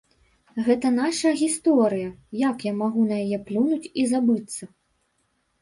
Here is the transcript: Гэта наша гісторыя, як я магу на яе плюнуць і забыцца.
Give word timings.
Гэта 0.67 0.87
наша 0.93 1.33
гісторыя, 1.41 2.07
як 2.47 2.65
я 2.71 2.73
магу 2.81 3.01
на 3.11 3.21
яе 3.27 3.39
плюнуць 3.51 3.91
і 4.03 4.07
забыцца. 4.15 4.63